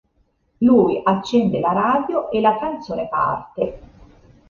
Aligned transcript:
Lui 0.57 0.99
accende 1.03 1.59
la 1.59 1.73
radio 1.73 2.31
e 2.31 2.41
la 2.41 2.57
canzone 2.57 3.07
parte. 3.07 3.81